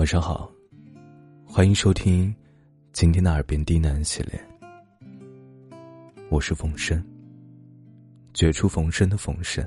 [0.00, 0.50] 晚上好，
[1.44, 2.34] 欢迎收听
[2.90, 4.40] 今天的耳边低喃系列。
[6.30, 7.04] 我是冯生，
[8.32, 9.62] 绝处逢生的冯生。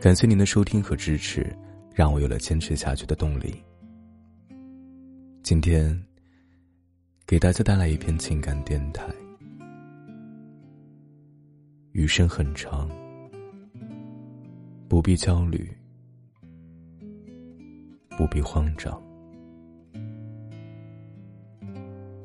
[0.00, 1.52] 感谢您的收听和支持，
[1.92, 3.60] 让我有了坚持下去的动力。
[5.42, 6.00] 今天
[7.26, 9.04] 给大家带来一篇情感电台。
[11.90, 12.88] 余生很长，
[14.88, 15.68] 不必焦虑。
[18.20, 19.02] 不必慌张。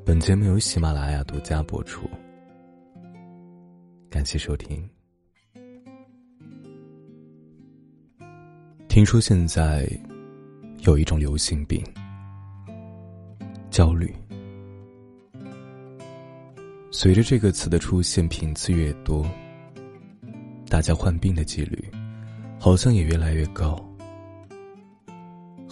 [0.05, 2.05] 本节目由喜马拉雅独家播出，
[4.09, 4.89] 感谢收听。
[8.89, 9.87] 听说现在
[10.79, 11.81] 有一种流行病，
[13.70, 14.13] 焦虑。
[16.91, 19.25] 随着这个词的出现频次越多，
[20.67, 21.89] 大家患病的几率
[22.59, 23.81] 好像也越来越高。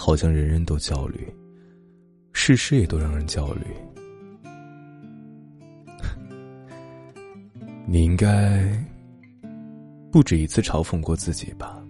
[0.06, 1.34] 好像人人都焦虑，
[2.34, 3.62] 事事也都让人焦虑。
[7.88, 8.68] 你应该
[10.12, 11.82] 不止一次嘲讽过自己吧？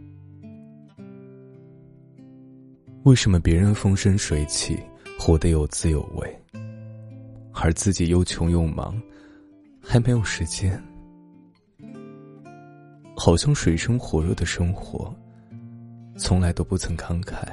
[3.01, 4.77] 为什么别人风生水起，
[5.17, 6.39] 活得有滋有味，
[7.51, 8.95] 而自己又穷又忙，
[9.81, 10.79] 还没有时间？
[13.17, 15.11] 好像水深火热的生活，
[16.15, 17.47] 从来都不曾慷慨。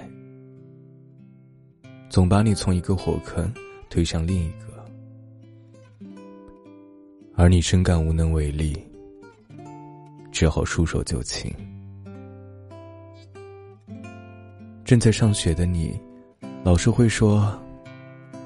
[2.11, 3.49] 总把你从一个火坑
[3.89, 4.85] 推向另一个，
[7.37, 8.77] 而你深感无能为力，
[10.33, 11.55] 只好束手就擒。
[14.85, 15.97] 正在上学的你，
[16.65, 17.57] 老师会说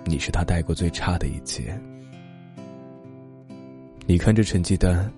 [0.04, 1.74] 你是他带过最差的一届。
[4.04, 5.10] 你看着成绩单，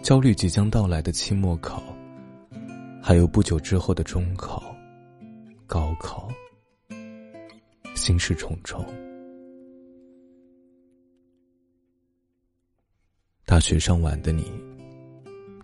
[0.00, 1.82] 焦虑即将到来的期末考，
[3.02, 4.74] 还有不久之后的中考、
[5.66, 6.26] 高考。
[8.06, 8.86] 心事重重。
[13.44, 14.44] 大学上完的你，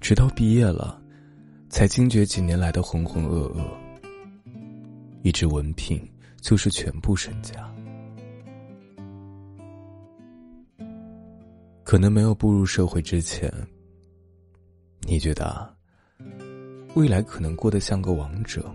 [0.01, 1.01] 直到毕业了，
[1.69, 3.65] 才惊觉几年来的浑浑噩噩。
[5.23, 6.05] 一纸文凭
[6.41, 7.73] 就是全部身家。
[11.85, 13.49] 可能没有步入社会之前，
[15.03, 15.73] 你觉得
[16.97, 18.69] 未来可能过得像个王者。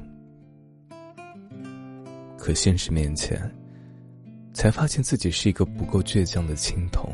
[2.39, 3.37] 可现实面前，
[4.57, 7.07] 才发现自己是一个不够倔强的青铜。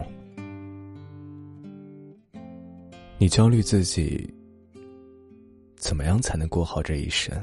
[3.17, 4.33] 你焦虑自己
[5.75, 7.35] 怎么样才能过好这一生？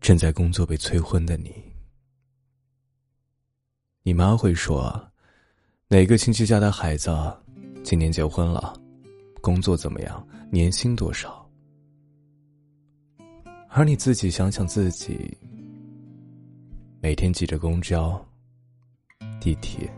[0.00, 1.52] 正在工作被催婚的你，
[4.04, 5.10] 你妈会说
[5.90, 7.10] ：“哪个亲戚家的孩子
[7.82, 8.80] 今年结婚了？
[9.40, 10.24] 工作怎么样？
[10.48, 11.44] 年薪多少？”
[13.68, 15.36] 而你自己想想自己，
[17.04, 18.18] 每天挤着公交、
[19.38, 19.92] 地铁，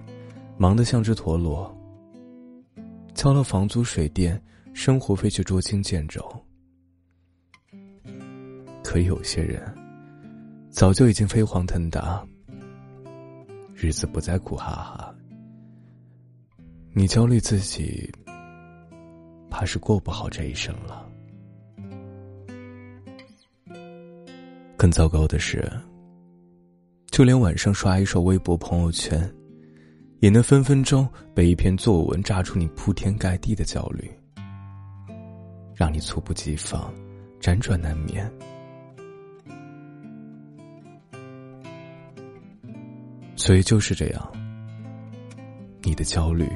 [0.59, 1.73] 忙得像只陀螺，
[3.15, 4.43] 交了房租、水电、
[4.75, 6.21] 生活费却捉襟见肘。
[8.83, 9.73] 可有些人，
[10.69, 12.27] 早就已经飞黄腾达，
[13.73, 15.15] 日子不再苦哈哈。
[16.93, 18.13] 你焦虑自己，
[19.49, 21.09] 怕是过不好这一生了。
[24.77, 25.73] 更糟糕的是，
[27.17, 29.19] 就连晚上刷一刷微博朋友圈，
[30.19, 34.07] 也能分分钟被一篇作文炸出你铺天盖地的焦虑，
[35.75, 36.93] 让你猝不及防，
[37.41, 38.31] 辗转难眠。
[43.35, 44.33] 所以就是这样，
[45.85, 46.47] 你的焦虑、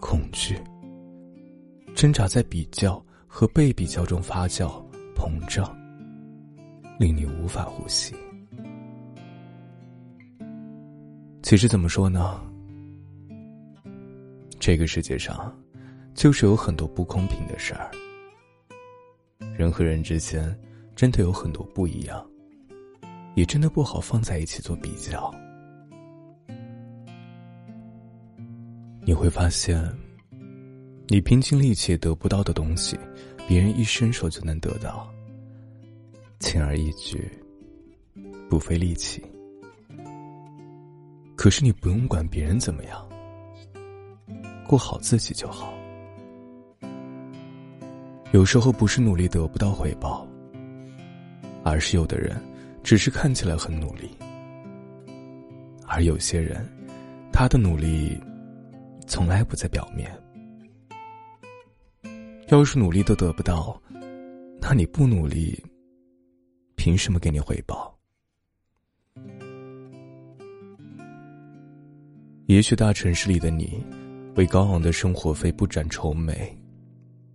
[0.00, 0.58] 恐惧，
[1.94, 4.82] 挣扎在比较和被比较中发酵、
[5.14, 5.70] 膨胀。
[6.98, 8.14] 令你无法呼吸。
[11.50, 12.40] 其实怎么说呢？
[14.60, 15.52] 这个世界上，
[16.14, 17.90] 就是有很多不公平的事儿。
[19.58, 20.56] 人和人之间，
[20.94, 22.24] 真的有很多不一样，
[23.34, 25.28] 也真的不好放在一起做比较。
[29.04, 29.84] 你会发现，
[31.08, 32.96] 你拼尽力气得不到的东西，
[33.48, 35.12] 别人一伸手就能得到。
[36.38, 37.28] 轻而易举，
[38.48, 39.20] 不费力气。
[41.40, 43.08] 可是你不用管别人怎么样，
[44.66, 45.72] 过好自己就好。
[48.32, 50.28] 有时候不是努力得不到回报，
[51.64, 52.36] 而是有的人
[52.82, 54.10] 只是看起来很努力，
[55.86, 56.62] 而有些人，
[57.32, 58.20] 他的努力
[59.06, 60.12] 从来不在表面。
[62.48, 63.80] 要是努力都得不到，
[64.60, 65.58] 那你不努力？
[66.76, 67.98] 凭什么给你回报？
[72.50, 73.80] 也许大城市里的你，
[74.34, 76.52] 为高昂的生活费不展愁眉，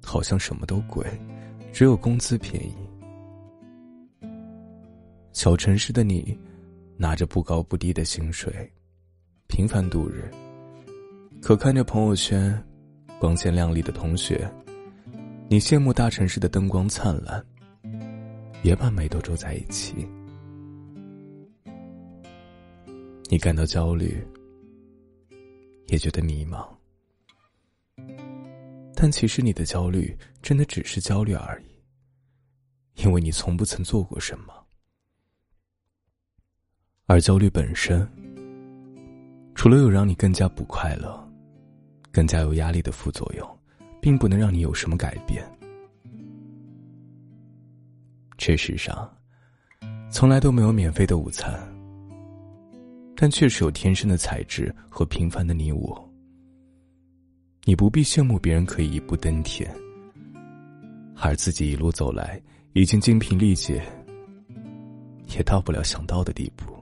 [0.03, 1.05] 好像什么都贵，
[1.71, 2.75] 只有工资便宜。
[5.31, 6.37] 小城市的你，
[6.97, 8.53] 拿着不高不低的薪水，
[9.47, 10.29] 平凡度日。
[11.41, 12.61] 可看着朋友圈，
[13.17, 14.45] 光鲜亮丽的同学，
[15.47, 17.41] 你羡慕大城市的灯光灿烂，
[18.63, 19.95] 也把眉头皱在一起。
[23.29, 24.21] 你感到焦虑。
[25.87, 26.67] 也觉得迷茫，
[28.95, 34.53] 但其实你的焦虑真的只是焦虑而已，因为你从不曾做过什么。
[37.05, 38.07] 而焦虑本身，
[39.53, 41.31] 除了有让你更加不快乐、
[42.11, 43.59] 更加有压力的副作用，
[44.01, 45.47] 并不能让你有什么改变。
[48.37, 49.15] 这世上，
[50.11, 51.74] 从来都没有免费的午餐。
[53.15, 56.13] 但确实有天生的才智和平凡的你我。
[57.63, 59.73] 你不必羡慕别人可以一步登天，
[61.15, 62.39] 而自己一路走来
[62.73, 63.83] 已经精疲力竭，
[65.35, 66.75] 也到不了想到的地步。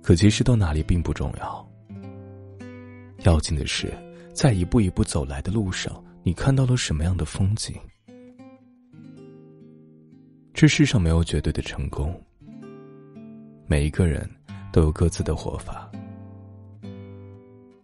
[0.00, 1.68] 可其实到哪里并不重要，
[3.24, 3.92] 要紧的是
[4.32, 7.74] 在一步一步走来的路上，你看到了什么样的风景。
[10.54, 12.14] 这世上没有绝对的成功。
[13.70, 14.26] 每一个人
[14.72, 15.90] 都有各自的活法。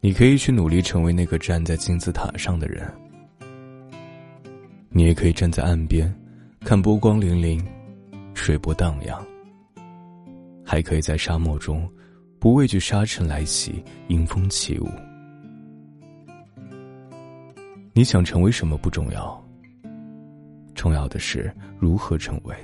[0.01, 2.91] 你可以去努力成为那个站在金字塔上的人，
[4.89, 6.11] 你也可以站在岸边，
[6.61, 7.63] 看波光粼粼，
[8.33, 9.23] 水波荡漾。
[10.65, 11.87] 还可以在沙漠中，
[12.39, 14.89] 不畏惧沙尘来袭，迎风起舞。
[17.93, 19.39] 你想成为什么不重要，
[20.75, 22.57] 重要的是如何成为。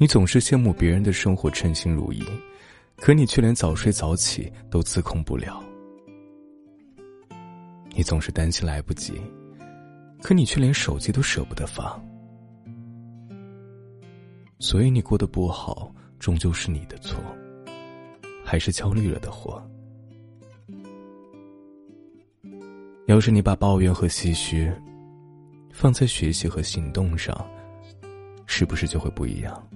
[0.00, 2.22] 你总是羡慕别人的生活称心如意，
[2.96, 5.60] 可你却连早睡早起都自控不了。
[7.96, 9.20] 你总是担心来不及，
[10.22, 12.00] 可你却连手机都舍不得放。
[14.60, 17.18] 所以你过得不好，终究是你的错，
[18.44, 19.60] 还是焦虑了的祸。
[23.06, 24.72] 要是你把抱怨和唏嘘
[25.72, 27.34] 放在学习和行动上，
[28.46, 29.68] 是不是就会不一样？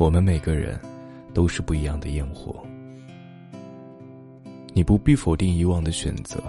[0.00, 0.80] 我们每个人
[1.34, 2.66] 都是不一样的烟火，
[4.72, 6.42] 你不必否定以往的选择，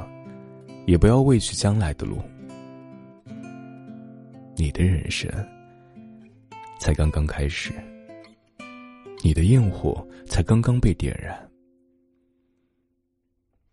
[0.88, 2.18] 也不要畏惧将来的路。
[4.56, 5.30] 你的人生
[6.80, 7.74] 才刚刚开始，
[9.22, 11.38] 你的焰火才刚刚被点燃。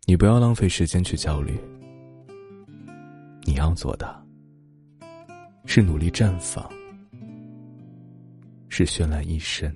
[0.05, 1.57] 你不要浪费时间去焦虑，
[3.45, 4.23] 你要做的，
[5.65, 6.69] 是努力绽放。
[8.69, 9.75] 是绚烂一生。